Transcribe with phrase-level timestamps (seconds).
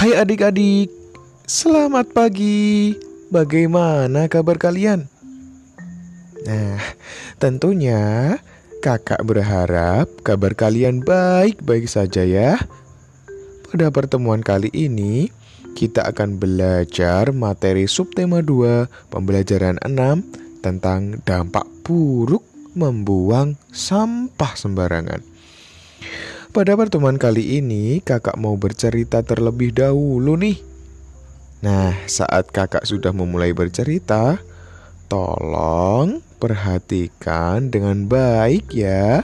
[0.00, 0.88] Hai adik-adik,
[1.44, 2.96] selamat pagi.
[3.28, 5.04] Bagaimana kabar kalian?
[6.48, 6.80] Nah,
[7.36, 8.32] tentunya
[8.80, 12.56] kakak berharap kabar kalian baik-baik saja ya.
[13.68, 15.28] Pada pertemuan kali ini,
[15.76, 22.40] kita akan belajar materi subtema 2 pembelajaran 6 tentang dampak buruk
[22.72, 25.20] membuang sampah sembarangan.
[26.50, 30.58] Pada pertemuan kali ini, kakak mau bercerita terlebih dahulu nih.
[31.62, 34.42] Nah, saat kakak sudah memulai bercerita,
[35.06, 39.22] tolong perhatikan dengan baik ya.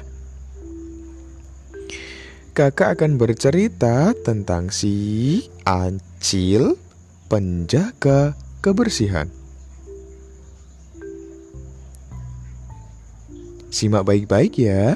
[2.55, 6.79] Kakak akan bercerita tentang si Acil
[7.27, 9.27] penjaga kebersihan.
[13.75, 14.95] Simak baik-baik ya.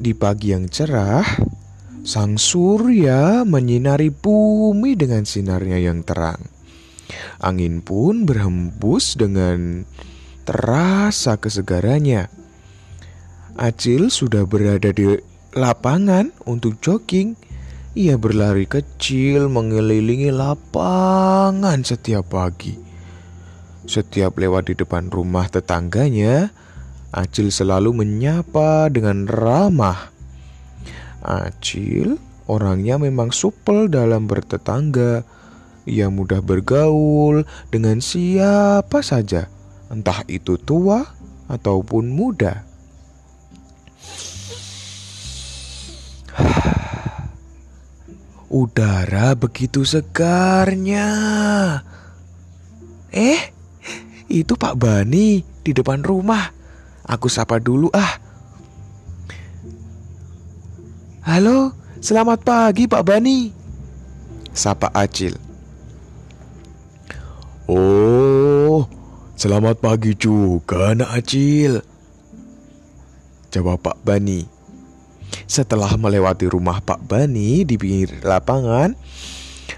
[0.00, 1.28] Di pagi yang cerah,
[2.08, 6.40] sang surya menyinari bumi dengan sinarnya yang terang.
[7.36, 9.84] Angin pun berhembus dengan
[10.48, 12.32] terasa kesegarannya.
[13.60, 15.20] Acil sudah berada di
[15.52, 17.36] lapangan untuk jogging.
[17.92, 22.72] Ia berlari kecil mengelilingi lapangan setiap pagi.
[23.84, 26.56] Setiap lewat di depan rumah tetangganya,
[27.10, 30.14] Acil selalu menyapa dengan ramah.
[31.26, 35.26] Acil orangnya memang supel dalam bertetangga.
[35.90, 37.42] Ia mudah bergaul
[37.74, 39.50] dengan siapa saja,
[39.90, 41.02] entah itu tua
[41.50, 42.62] ataupun muda.
[48.62, 51.10] Udara begitu segarnya.
[53.10, 53.50] Eh,
[54.30, 56.59] itu Pak Bani di depan rumah.
[57.10, 58.22] Aku sapa dulu ah.
[61.26, 63.50] Halo, selamat pagi Pak Bani.
[64.54, 65.34] Sapa Acil.
[67.66, 68.86] Oh,
[69.34, 71.82] selamat pagi juga anak Acil.
[73.50, 74.46] Jawab Pak Bani.
[75.50, 78.94] Setelah melewati rumah Pak Bani di pinggir lapangan,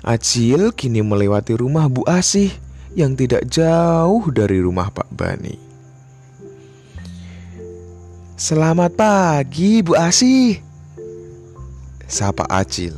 [0.04, 2.52] Acil kini melewati rumah Bu Asih
[2.92, 5.71] yang tidak jauh dari rumah Pak Bani.
[8.42, 10.58] Selamat pagi, Bu Asih.
[12.10, 12.90] Sapa Acil.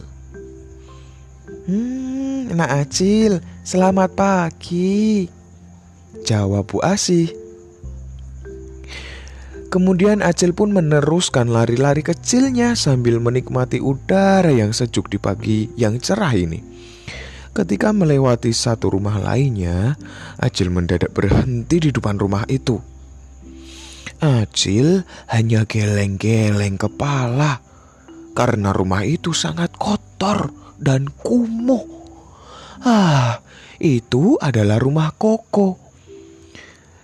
[1.68, 5.28] Hmm, Nak Acil, selamat pagi.
[6.24, 7.28] Jawab Bu Asih.
[9.68, 16.32] Kemudian Acil pun meneruskan lari-lari kecilnya sambil menikmati udara yang sejuk di pagi yang cerah
[16.32, 16.64] ini.
[17.52, 19.92] Ketika melewati satu rumah lainnya,
[20.40, 22.93] Acil mendadak berhenti di depan rumah itu.
[24.24, 27.60] Acil hanya geleng-geleng kepala
[28.32, 30.48] karena rumah itu sangat kotor
[30.80, 31.84] dan kumuh.
[32.80, 33.44] Ah,
[33.76, 35.76] itu adalah rumah Koko.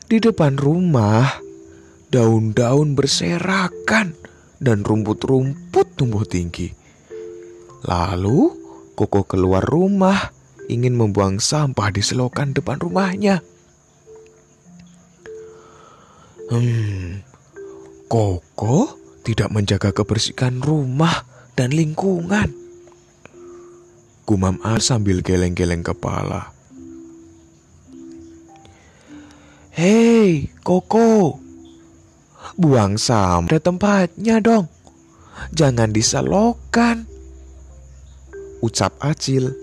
[0.09, 1.28] Di depan rumah,
[2.09, 4.16] daun-daun berserakan
[4.56, 6.72] dan rumput-rumput tumbuh tinggi.
[7.84, 8.48] Lalu,
[8.97, 10.32] Koko keluar rumah
[10.72, 13.44] ingin membuang sampah di selokan depan rumahnya.
[16.50, 17.22] Hmm,
[18.11, 21.22] Koko tidak menjaga kebersihan rumah
[21.55, 22.50] dan lingkungan.
[24.27, 26.50] Gumam A sambil geleng-geleng kepala.
[29.71, 31.39] Hei, Koko.
[32.59, 34.66] Buang sampah tempatnya dong.
[35.55, 37.06] Jangan diselokan.
[38.59, 39.55] Ucap Acil.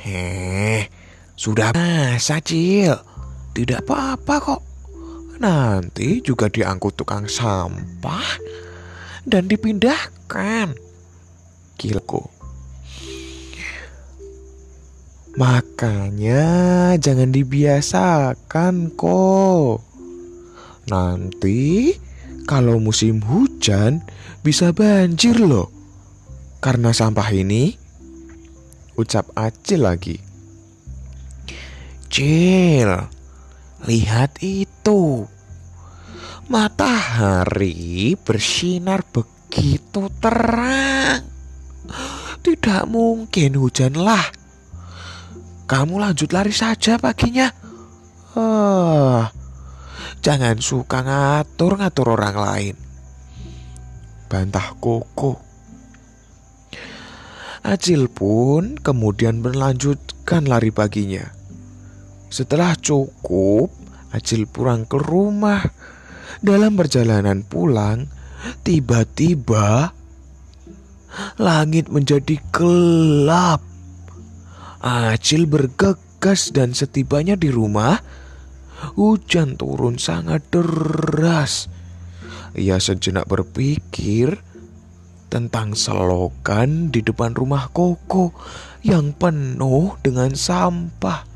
[0.00, 0.88] Heh,
[1.36, 2.96] sudah masa Acil.
[3.52, 4.73] Tidak apa-apa kok.
[5.42, 8.38] Nanti juga diangkut tukang sampah
[9.26, 10.76] dan dipindahkan.
[11.74, 12.30] Kilko.
[15.34, 19.82] Makanya jangan dibiasakan kok.
[20.86, 21.90] Nanti
[22.46, 24.06] kalau musim hujan
[24.46, 25.74] bisa banjir loh.
[26.62, 27.74] Karena sampah ini
[28.94, 30.16] ucap Acil lagi.
[32.06, 32.90] Cil,
[33.84, 35.28] lihat itu.
[36.48, 41.24] Matahari bersinar begitu terang.
[42.44, 44.28] Tidak mungkin hujanlah.
[45.64, 47.48] Kamu lanjut lari saja paginya.
[48.36, 49.24] Uh,
[50.20, 52.76] jangan suka ngatur-ngatur orang lain.
[54.28, 55.40] Bantah Koko.
[57.64, 61.43] Acil pun kemudian melanjutkan lari paginya.
[62.34, 63.70] Setelah cukup,
[64.10, 65.62] Acil pulang ke rumah.
[66.42, 68.10] Dalam perjalanan pulang,
[68.66, 69.94] tiba-tiba
[71.38, 73.62] langit menjadi gelap.
[74.82, 78.02] Acil bergegas dan setibanya di rumah,
[78.98, 81.70] hujan turun sangat deras.
[82.58, 84.42] Ia sejenak berpikir
[85.30, 88.34] tentang selokan di depan rumah Koko
[88.82, 91.33] yang penuh dengan sampah.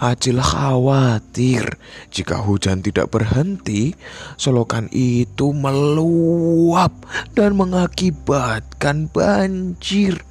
[0.00, 1.76] Acil khawatir
[2.08, 3.92] jika hujan tidak berhenti,
[4.40, 7.04] selokan itu meluap
[7.36, 10.24] dan mengakibatkan banjir.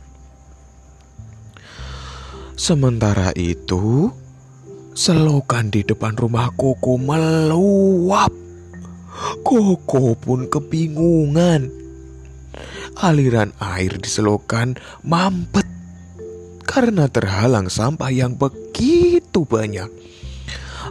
[2.58, 4.10] Sementara itu,
[4.98, 8.34] selokan di depan rumah Koko meluap.
[9.46, 11.70] Koko pun kebingungan.
[12.98, 15.70] Aliran air di selokan mampet
[16.66, 18.36] karena terhalang sampah yang
[19.40, 19.90] begitu banyak.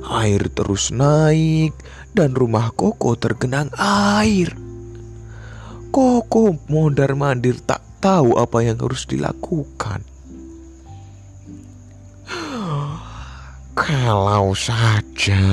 [0.08, 1.76] Air terus naik
[2.16, 4.56] dan rumah Koko tergenang air.
[5.92, 10.00] Koko mondar-mandir tak tahu apa yang harus dilakukan.
[13.78, 15.44] Kalau saja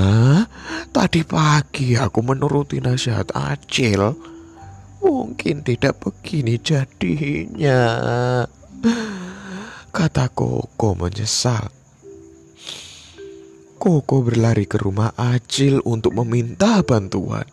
[0.91, 4.11] tadi pagi aku menuruti nasihat Acil,
[4.99, 7.81] mungkin tidak begini jadinya.
[9.95, 11.84] Kata Koko menyesal.
[13.85, 17.45] Koko berlari ke rumah Acil untuk meminta bantuan.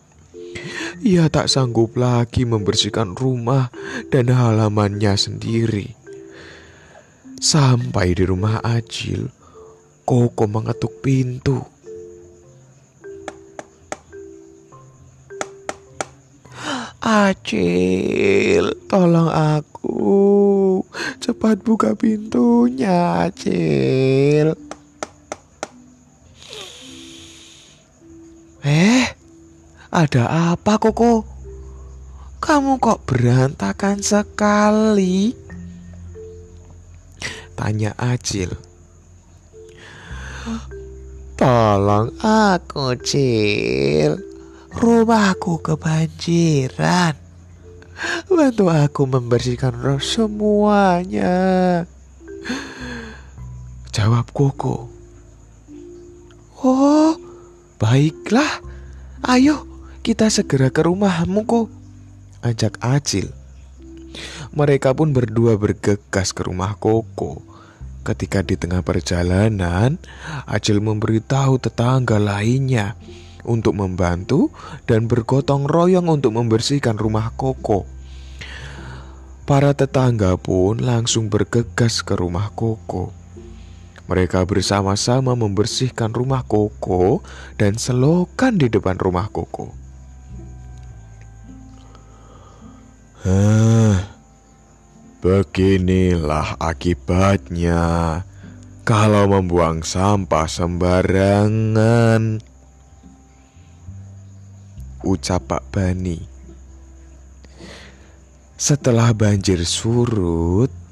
[1.05, 3.69] Ia tak sanggup lagi membersihkan rumah
[4.09, 5.93] dan halamannya sendiri.
[7.37, 9.29] Sampai di rumah Acil,
[10.09, 11.61] Koko mengetuk pintu.
[16.97, 20.81] Acil, tolong aku.
[21.21, 24.72] Cepat buka pintunya, Acil.
[28.63, 29.03] Eh,
[29.91, 31.27] ada apa Koko?
[32.39, 35.35] Kamu kok berantakan sekali?
[37.59, 38.55] Tanya Acil.
[41.35, 44.15] Tolong aku, Cil.
[44.71, 47.19] Rumahku kebanjiran.
[48.31, 51.35] Bantu aku membersihkan roh semuanya.
[53.91, 54.87] Jawab Koko.
[56.63, 57.15] Oh,
[57.83, 58.63] Baiklah,
[59.27, 59.67] ayo
[60.07, 61.67] kita segera ke rumahmu kok.
[62.39, 63.27] Ajak Acil.
[64.55, 67.43] Mereka pun berdua bergegas ke rumah Koko.
[68.07, 69.99] Ketika di tengah perjalanan,
[70.47, 72.95] Acil memberitahu tetangga lainnya
[73.43, 74.47] untuk membantu
[74.87, 77.83] dan bergotong royong untuk membersihkan rumah Koko.
[79.43, 83.22] Para tetangga pun langsung bergegas ke rumah Koko.
[84.13, 87.25] Mereka bersama-sama membersihkan rumah Koko
[87.57, 89.73] dan selokan di depan rumah Koko.
[93.25, 94.13] Hah,
[95.17, 98.21] beginilah akibatnya
[98.85, 102.37] kalau membuang sampah sembarangan.
[105.01, 106.21] Ucap Pak Bani.
[108.61, 110.82] Setelah banjir surut,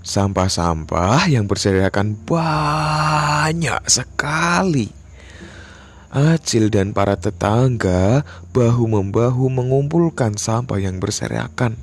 [0.00, 4.88] Sampah-sampah yang berserakan banyak sekali.
[6.10, 11.78] Acil dan para tetangga bahu-membahu mengumpulkan sampah yang berserakan.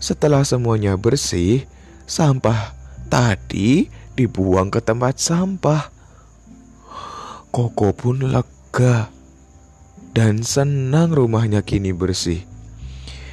[0.00, 1.68] Setelah semuanya bersih,
[2.08, 2.74] sampah
[3.06, 3.86] tadi
[4.18, 5.92] dibuang ke tempat sampah.
[7.54, 9.12] Koko pun lega
[10.10, 12.49] dan senang rumahnya kini bersih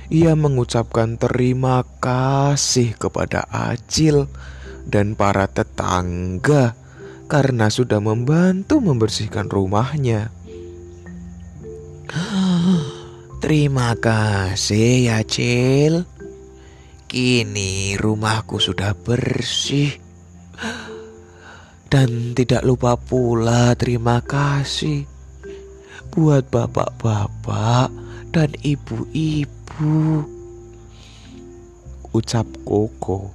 [0.07, 4.31] ia mengucapkan terima kasih kepada Acil
[4.87, 6.79] dan para tetangga
[7.27, 10.31] karena sudah membantu membersihkan rumahnya.
[13.37, 16.07] Terima kasih ya Cil.
[17.07, 19.91] Kini rumahku sudah bersih.
[21.87, 25.07] Dan tidak lupa pula terima kasih
[26.11, 27.87] buat bapak-bapak
[28.35, 30.25] dan ibu-ibu ibu
[32.17, 33.29] Ucap Koko.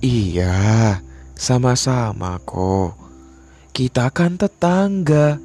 [0.00, 0.96] Iya,
[1.36, 2.96] sama-sama kok.
[3.76, 5.36] Kita kan tetangga.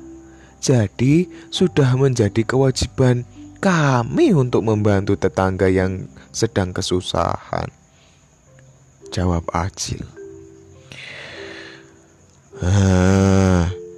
[0.63, 3.27] Jadi sudah menjadi kewajiban
[3.59, 7.67] kami untuk membantu tetangga yang sedang kesusahan.
[9.11, 10.07] Jawab Acil.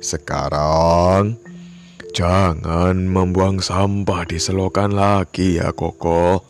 [0.02, 1.51] Sekarang
[2.12, 6.44] Jangan membuang sampah di selokan lagi ya Koko.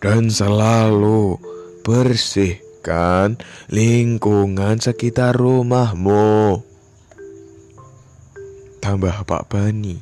[0.00, 1.36] Dan selalu
[1.84, 3.36] bersihkan
[3.68, 6.64] lingkungan sekitar rumahmu.
[8.80, 9.96] Tambah Pak Bani.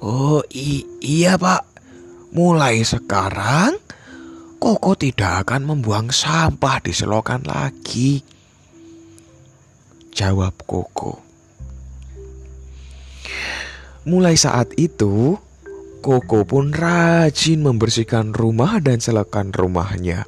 [0.00, 1.66] Oh iya pak,
[2.32, 3.76] mulai sekarang
[4.56, 8.22] Koko tidak akan membuang sampah di selokan lagi.
[10.14, 11.29] Jawab Koko.
[14.08, 15.36] Mulai saat itu,
[16.00, 20.24] Koko pun rajin membersihkan rumah dan selokan rumahnya.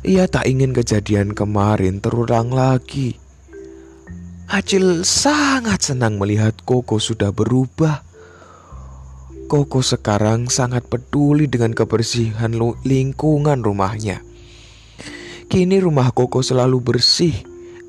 [0.00, 3.20] Ia tak ingin kejadian kemarin terulang lagi.
[4.48, 8.00] Acil sangat senang melihat Koko sudah berubah.
[9.44, 12.56] Koko sekarang sangat peduli dengan kebersihan
[12.88, 14.24] lingkungan rumahnya.
[15.52, 17.36] Kini rumah Koko selalu bersih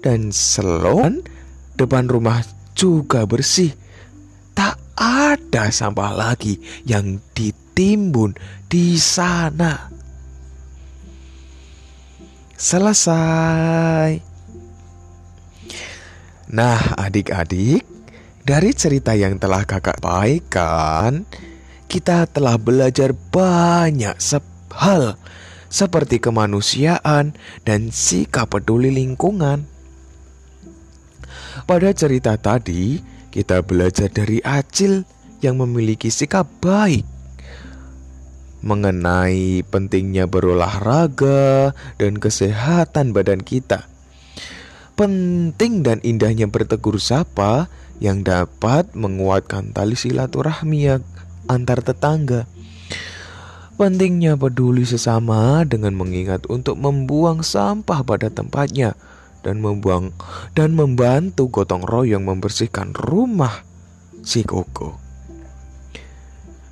[0.03, 1.24] dan selon
[1.79, 2.44] depan rumah
[2.75, 3.85] juga bersih.
[4.56, 6.58] Tak ada sampah lagi
[6.88, 8.34] yang ditimbun
[8.72, 9.92] di sana.
[12.56, 14.34] Selesai.
[16.56, 17.84] Nah, adik-adik,
[18.46, 21.28] dari cerita yang telah kakak baikkan,
[21.92, 24.16] kita telah belajar banyak
[24.72, 25.20] hal
[25.68, 27.36] seperti kemanusiaan
[27.68, 29.68] dan sikap peduli lingkungan.
[31.66, 33.02] Pada cerita tadi,
[33.36, 35.04] kita belajar dari Acil
[35.44, 37.04] yang memiliki sikap baik
[38.63, 43.86] mengenai pentingnya berolahraga dan kesehatan badan kita.
[44.96, 47.68] Penting dan indahnya bertegur sapa
[48.00, 50.96] yang dapat menguatkan tali silaturahmi
[51.51, 52.48] antar tetangga.
[53.75, 58.96] Pentingnya peduli sesama dengan mengingat untuk membuang sampah pada tempatnya
[59.46, 60.10] dan membuang
[60.58, 63.62] dan membantu gotong royong membersihkan rumah
[64.25, 64.98] si Koko.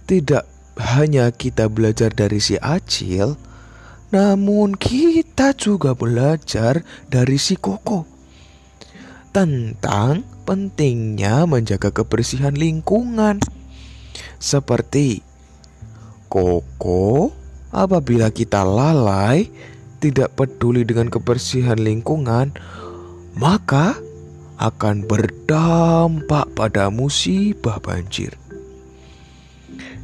[0.09, 0.43] Tidak
[0.81, 3.37] hanya kita belajar dari si Acil,
[4.09, 8.09] namun kita juga belajar dari si Koko
[9.33, 13.41] tentang pentingnya menjaga kebersihan lingkungan.
[14.37, 15.25] Seperti
[16.29, 17.33] koko,
[17.73, 19.49] apabila kita lalai,
[20.03, 22.51] tidak peduli dengan kebersihan lingkungan,
[23.39, 23.95] maka
[24.59, 28.35] akan berdampak pada musibah banjir.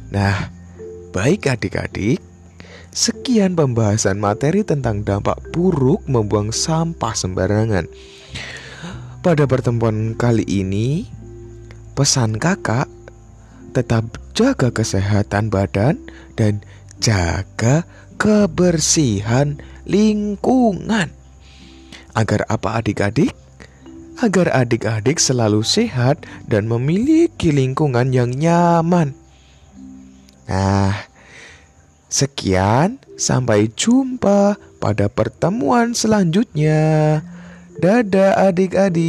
[0.08, 0.48] Nah,
[1.12, 2.16] baik adik-adik,
[2.90, 7.84] sekian pembahasan materi tentang dampak buruk membuang sampah sembarangan.
[9.20, 11.04] Pada pertemuan kali ini,
[11.92, 12.88] pesan kakak
[13.76, 16.00] tetap jaga kesehatan badan
[16.34, 16.64] dan
[16.98, 17.84] jaga
[18.20, 19.56] kebersihan
[19.90, 21.10] lingkungan.
[22.14, 23.34] Agar apa adik-adik?
[24.22, 29.18] Agar adik-adik selalu sehat dan memiliki lingkungan yang nyaman.
[30.46, 30.94] Nah,
[32.06, 37.20] sekian, sampai jumpa pada pertemuan selanjutnya.
[37.80, 39.00] Dadah adik-adik.